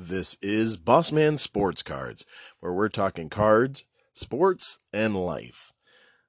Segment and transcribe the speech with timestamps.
[0.00, 2.24] This is Bossman Sports Cards,
[2.60, 5.72] where we're talking cards, sports, and life.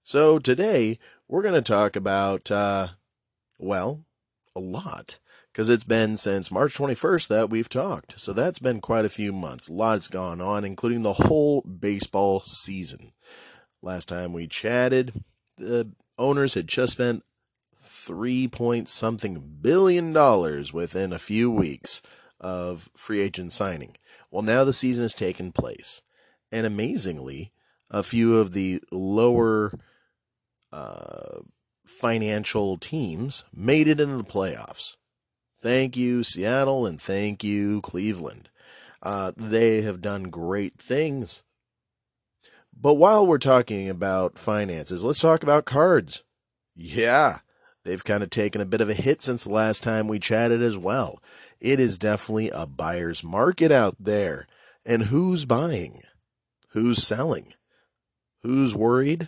[0.02, 0.98] So today
[1.28, 2.88] we're going to talk about, uh,
[3.60, 4.06] well,
[4.56, 5.20] a lot.
[5.52, 8.20] Because it's been since March 21st that we've talked.
[8.20, 9.70] So that's been quite a few months.
[9.70, 13.12] A lot's gone on, including the whole baseball season.
[13.84, 15.24] Last time we chatted,
[15.58, 17.24] the owners had just spent
[17.78, 22.02] three point something billion dollars within a few weeks
[22.40, 23.96] of free agent signing.
[24.32, 26.02] Well, now the season has taken place.
[26.52, 27.52] And amazingly,
[27.92, 29.72] a few of the lower
[30.72, 31.40] uh,
[31.86, 34.96] financial teams made it into the playoffs.
[35.62, 38.50] Thank you, Seattle, and thank you, Cleveland.
[39.04, 41.44] Uh, they have done great things.
[42.74, 46.24] But while we're talking about finances, let's talk about cards.
[46.76, 47.40] Yeah,
[47.90, 50.62] they've kind of taken a bit of a hit since the last time we chatted
[50.62, 51.20] as well.
[51.60, 54.48] It is definitely a buyer's market out there.
[54.86, 56.04] And who's buying?
[56.70, 57.54] Who's selling?
[58.44, 59.28] Who's worried?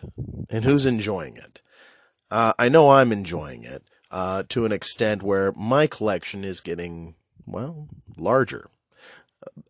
[0.50, 1.62] And who's enjoying it?
[2.30, 7.16] Uh, I know I'm enjoying it uh, to an extent where my collection is getting,
[7.48, 8.70] well, larger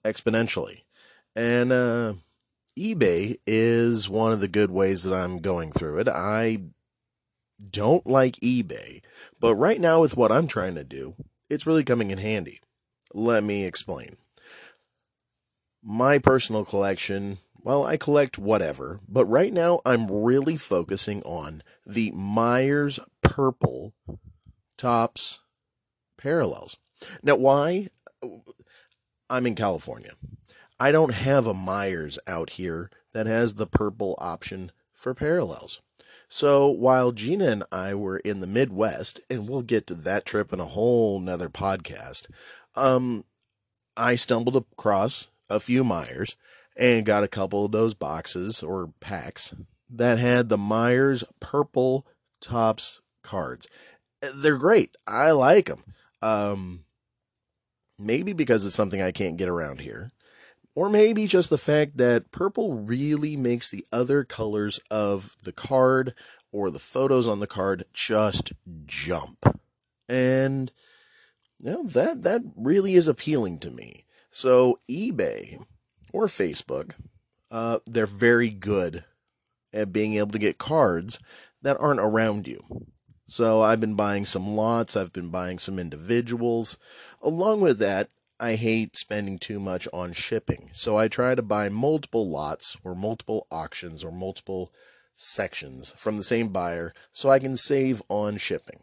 [0.04, 0.82] exponentially.
[1.34, 2.14] And uh,
[2.78, 6.10] eBay is one of the good ways that I'm going through it.
[6.10, 6.60] I
[7.70, 9.02] don't like eBay,
[9.40, 11.16] but right now, with what I'm trying to do,
[11.50, 12.62] it's really coming in handy.
[13.14, 14.18] Let me explain.
[15.84, 22.12] My personal collection, well, I collect whatever, but right now I'm really focusing on the
[22.12, 23.94] Meijer's Purple
[24.78, 25.40] Topps
[26.18, 26.78] parallels.
[27.23, 27.90] Now, why?
[29.30, 30.12] I'm in California.
[30.80, 35.81] I don't have a Meijer's out here that has the purple option for parallels.
[36.34, 40.54] So while Gina and I were in the Midwest, and we'll get to that trip
[40.54, 42.28] in a whole nother podcast,
[42.74, 43.26] um,
[43.98, 46.38] I stumbled across a few Meijers
[46.78, 49.54] and got a couple of those boxes or packs
[49.90, 52.08] that had the Meijer's purple
[52.40, 53.68] Topps cards.
[54.34, 54.96] They're great.
[55.06, 55.84] I like them.
[56.22, 56.86] Um,
[58.00, 60.13] maybe because it's something I can't get around here
[60.76, 66.14] or maybe just the fact that purple really makes the other colors of the card
[66.52, 68.54] or the photos on the card just
[68.86, 69.60] jump.
[70.08, 70.72] And
[71.60, 74.06] you know, that that really is appealing to me.
[74.31, 75.64] So eBay
[76.14, 76.94] or Facebook,
[77.50, 79.06] uh, they're very good
[79.74, 81.20] at being able to get cards
[81.62, 82.62] that aren't around you.
[83.28, 86.78] So I've been buying some lots, I've been buying some individuals.
[87.22, 88.10] Along with that,
[88.41, 90.72] I hate spending too much on shipping.
[90.74, 94.74] So I try to buy multiple lots or multiple auctions or multiple
[95.16, 98.80] sections from the same buyer so I can save on shipping.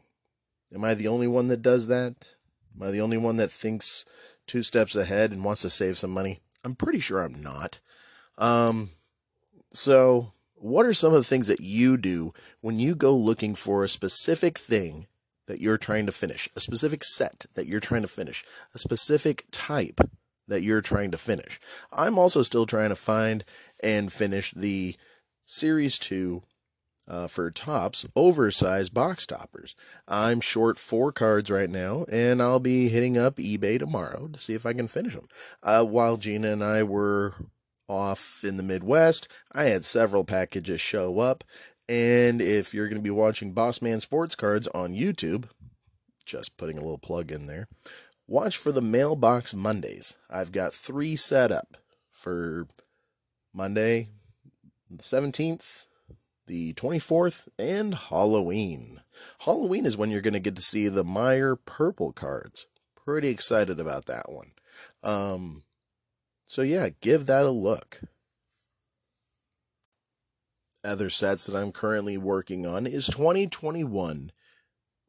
[0.72, 2.36] Am I the only one that does that?
[2.76, 4.04] Am I the only one that thinks
[4.46, 6.38] two steps ahead and wants to save some money?
[6.64, 7.80] I'm pretty sure I'm not.
[8.36, 8.90] Um,
[9.72, 13.82] so, what are some of the things that you do when you go looking for
[13.82, 15.08] a specific thing
[15.48, 18.44] that you're trying to finish, a specific set that you're trying to finish,
[18.74, 20.00] a specific type
[20.46, 21.58] that you're trying to finish.
[21.92, 23.44] I'm also still trying to find
[23.82, 24.96] and finish the
[25.44, 26.42] Series 2
[27.08, 29.74] uh, for Topps, oversized box toppers.
[30.06, 34.54] I'm short four cards right now, and I'll be hitting up eBay tomorrow to see
[34.54, 35.28] if I can finish them.
[35.62, 37.34] Uh, while Gina and I were
[37.88, 41.44] off in the Midwest, I had several packages show up,
[41.88, 45.44] and if you're going to be watching Bossman Sports Cards on YouTube,
[46.26, 47.68] just putting a little plug in there,
[48.26, 50.16] watch for the Mailbox Mondays.
[50.28, 51.78] I've got three set up
[52.10, 52.68] for
[53.54, 54.08] Monday,
[54.90, 55.86] the 17th,
[56.46, 59.00] the 24th, and Halloween.
[59.40, 62.66] Halloween is when you're going to get to see the Meijer Purple cards.
[62.94, 64.52] Pretty excited about that one.
[65.02, 65.62] Um,
[66.44, 68.00] so, yeah, give that a look
[70.84, 74.32] other sets that I'm currently working on is 2021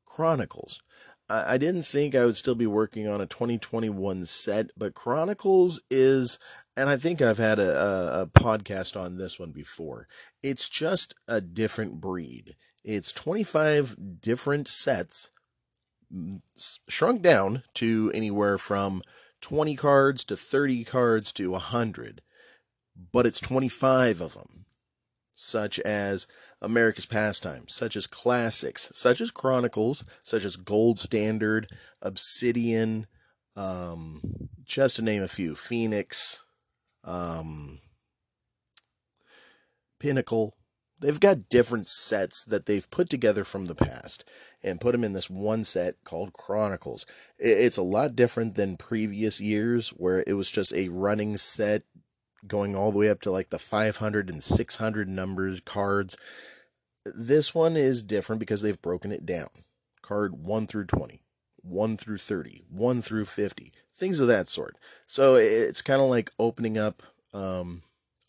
[0.05, 0.81] Chronicles.
[1.29, 5.81] I, I didn't think I would still be working on a 2021 set, but Chronicles
[5.89, 6.39] is,
[6.75, 10.07] and I think I've had a, a, a podcast on this one before.
[10.41, 12.55] It's just a different breed.
[12.83, 15.29] It's 25 different sets
[16.87, 19.03] shrunk down to anywhere from
[19.41, 22.21] 20 cards to 30 cards to 100,
[23.11, 24.65] but it's 25 of them
[25.39, 26.27] such as
[26.61, 31.67] America's Pastime, such as classics, such as Chronicles, such as Gold Standard,
[32.01, 33.07] Obsidian,
[33.55, 34.21] um,
[34.65, 36.45] just to name a few, Phoenix,
[37.05, 37.79] um,
[39.97, 40.53] Pinnacle.
[40.99, 44.25] they've got different sets that they've put together from the past
[44.61, 47.05] and put them in this one set called Chronicles.
[47.37, 51.83] It's a lot different than previous years where it was just a running set
[52.47, 56.17] going all the way up to like the 500 and 600 numbers cards.
[57.05, 59.49] This one is different because they've broken it down.
[60.01, 61.21] Card 1 through 20,
[61.61, 64.77] 1 through 30, 1 through 50, things of that sort.
[65.05, 67.03] So it's kind of like opening up
[67.33, 67.83] um,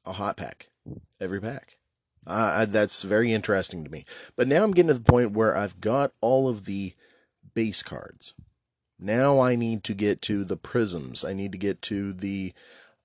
[0.04, 0.68] a hot pack
[1.20, 1.78] every pack.
[2.26, 4.04] Uh, that's very interesting to me.
[4.36, 6.94] But now I'm getting to the point where I've got all of the
[7.54, 8.34] base cards.
[8.98, 11.24] Now I need to get to the prisms.
[11.24, 12.52] I need to get to the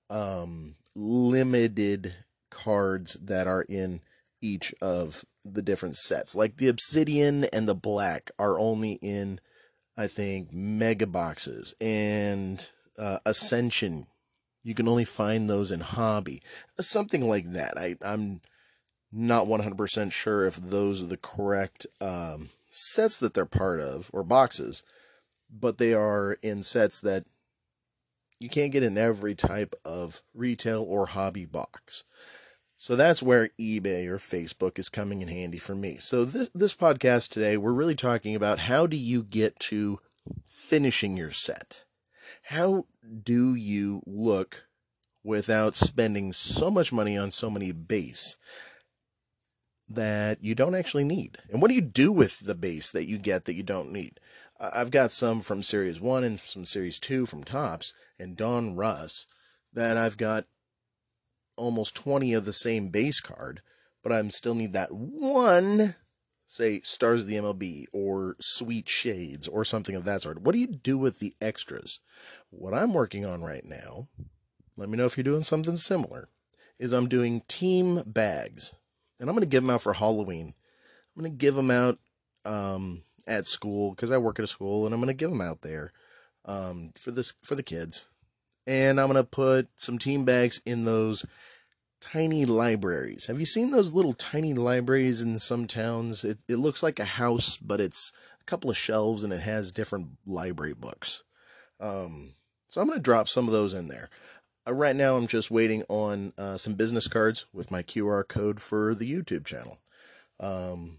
[0.09, 2.13] um, limited
[2.49, 4.01] cards that are in
[4.41, 6.35] each of the different sets.
[6.35, 9.39] Like the obsidian and the black are only in,
[9.97, 14.07] I think, mega boxes and uh, ascension.
[14.63, 16.41] You can only find those in hobby,
[16.79, 17.77] something like that.
[17.77, 18.41] I, I'm
[19.11, 24.23] not 100% sure if those are the correct um, sets that they're part of or
[24.23, 24.81] boxes,
[25.49, 27.25] but they are in sets that
[28.45, 32.03] you can't get in every type of retail or hobby box.
[32.75, 35.97] So that's where eBay or Facebook is coming in handy for me.
[35.97, 39.99] So this this podcast today we're really talking about how do you get to
[40.45, 41.85] finishing your set?
[42.43, 42.85] How
[43.23, 44.67] do you look
[45.23, 48.37] without spending so much money on so many base?
[49.87, 51.37] that you don't actually need.
[51.51, 54.19] And what do you do with the base that you get that you don't need?
[54.59, 59.25] I've got some from Series 1 and some Series 2 from Topps and Donruss
[59.73, 60.45] that I've got
[61.57, 63.61] almost 20 of the same base card,
[64.01, 65.95] but I still need that one,
[66.45, 70.41] say, Stars of the MLB or Sweet Shades or something of that sort.
[70.41, 71.99] What do you do with the extras?
[72.49, 74.07] What I'm working on right now,
[74.77, 76.29] let me know if you're doing something similar,
[76.79, 78.73] is I'm doing team bags
[79.19, 80.53] and I'm going to give them out for Halloween.
[81.15, 81.99] I'm going to give them out
[82.43, 85.41] um, at school because I work at a school, and I'm going to give them
[85.41, 85.91] out there
[86.45, 88.07] um, for this for the kids.
[88.67, 91.25] And I'm going to put some team bags in those
[92.01, 93.25] tiny libraries.
[93.27, 96.23] Have you seen those little tiny libraries in some towns?
[96.23, 98.11] It, it looks like a house, but it's
[98.41, 101.23] a couple of shelves and it has different library books.
[101.79, 102.35] Um,
[102.67, 104.09] so I'm going to drop some of those in there.
[104.67, 108.61] Uh, right now, I'm just waiting on uh, some business cards with my QR code
[108.61, 109.79] for the YouTube channel.
[110.39, 110.97] Um,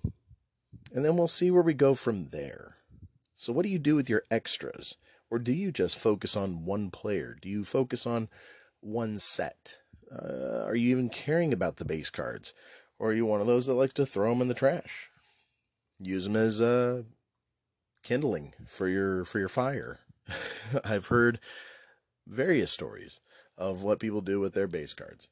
[0.95, 2.77] and then we'll see where we go from there.
[3.35, 4.97] So, what do you do with your extras?
[5.31, 7.37] Or do you just focus on one player?
[7.41, 8.29] Do you focus on
[8.81, 9.79] one set?
[10.11, 12.55] Uh, are you even caring about the base cards?
[12.99, 15.11] Or are you one of those that likes to throw them in the trash?
[15.99, 17.03] Use them as uh,
[18.03, 19.99] kindling for your for your fire.
[20.85, 21.41] I've heard
[22.27, 23.21] various stories
[23.59, 25.29] of what people do with their base cards.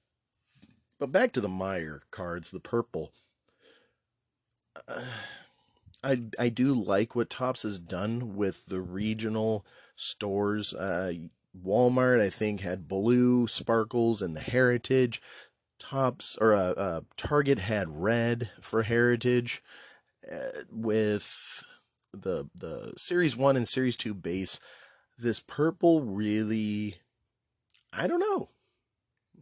[0.99, 3.13] But back to the Meijer cards, the purple.
[4.89, 5.03] Uh,
[6.05, 9.65] I I do like what Topps has done with the regional
[9.97, 10.75] stores.
[10.75, 11.13] Uh,
[11.59, 15.23] Walmart, I think, had blue sparkles and the Heritage.
[15.79, 19.63] Topps or uh, uh, Target had red for Heritage.
[20.31, 21.65] Uh, with
[22.13, 24.61] the the Series One and Series Two base,
[25.19, 26.97] this purple really
[27.97, 28.49] I don't know.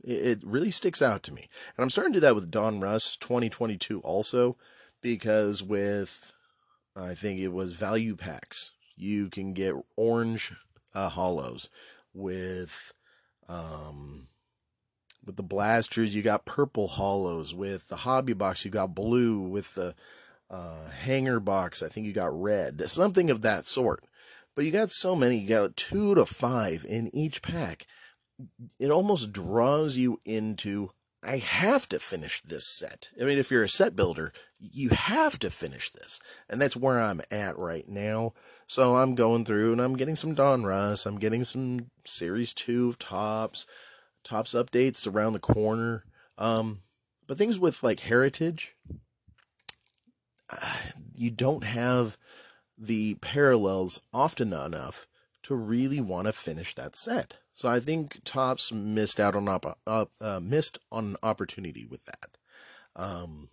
[0.05, 1.49] It, really sticks out to me.
[1.77, 4.57] And I'm starting to do that with Donruss 2022 also,
[5.01, 6.33] because with,
[6.95, 10.53] I think it was value packs, you can get orange
[10.95, 11.69] uh, holos
[12.13, 12.93] with,
[13.49, 14.29] um,
[15.25, 17.55] with the blasters, you got purple holos.
[17.55, 19.41] With the hobby box, you got blue.
[19.41, 19.95] With the
[20.51, 22.83] uh, hanger box, I think you got red.
[22.91, 24.05] Something of that sort.
[24.55, 27.87] But you got so many, you got two to five in each pack
[28.79, 30.91] it almost draws you into
[31.25, 33.11] I have to finish this set.
[33.21, 36.19] I mean, if you're a set builder, you have to finish this.
[36.49, 38.33] And that's where I'm at right now.
[38.67, 41.07] So I'm going through and I'm getting some Donruss.
[41.07, 43.67] I'm getting some Series 2 of Tops.
[44.25, 46.05] Topps updates around the corner.
[46.39, 46.81] Um,
[47.29, 48.75] but things with like Heritage,
[50.51, 50.77] uh,
[51.15, 52.19] you don't have
[52.77, 55.07] the parallels often enough
[55.45, 57.39] to really want to finish that set.
[57.55, 62.05] So I think Topps missed out on op- uh, uh, missed on an opportunity with
[62.07, 62.39] that.
[62.97, 63.51] Um,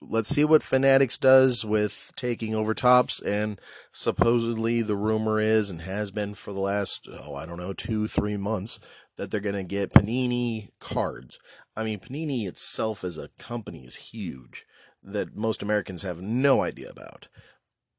[0.00, 3.60] let's see what Fanatics does with taking over Topps, and
[3.92, 8.06] supposedly the rumor is and has been for the last oh I don't know two
[8.06, 8.80] three months
[9.16, 11.38] that they're gonna get Panini cards.
[11.76, 14.66] I mean Panini itself as a company is huge
[15.02, 17.28] that most Americans have no idea about.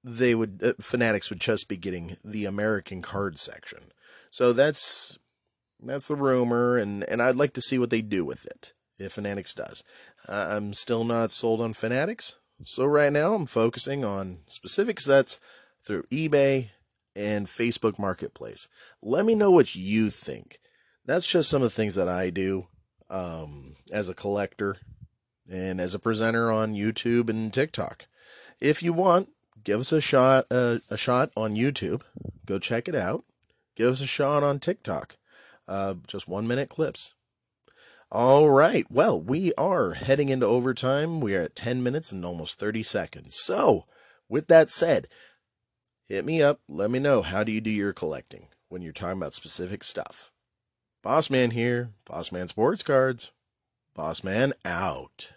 [0.03, 3.91] They would uh, Fanatics would just be getting the American card section.
[4.29, 5.17] So that's
[5.79, 8.73] that's the rumor, and and I'd like to see what they do with it.
[8.97, 9.83] if Fanatics does.
[10.27, 15.39] I'm still not sold on Fanatics, so right now I'm focusing on specific sets
[15.85, 16.69] through eBay
[17.15, 18.67] and Facebook Marketplace.
[19.01, 20.59] Let me know what you think.
[21.05, 22.67] That's just some of the things that I do
[23.09, 24.77] um, as a collector
[25.49, 28.07] and as a presenter on YouTube and TikTok.
[28.59, 29.29] If you want,
[29.63, 32.01] give us a shot uh, a shot on YouTube.
[32.45, 33.23] Go check it out.
[33.77, 35.17] Give us a shot on TikTok.
[35.67, 37.13] Uh, just one minute clips.
[38.11, 38.85] All right.
[38.89, 41.19] Well, we are heading into overtime.
[41.19, 43.37] We are at 10 minutes and almost 30 seconds.
[43.37, 43.85] So,
[44.27, 45.05] with that said,
[46.07, 46.59] hit me up.
[46.67, 50.31] Let me know how do you do your collecting when you're talking about specific stuff.
[51.03, 53.31] Boss Man here, Boss Man Sports Cards.
[53.93, 55.33] Boss Man out.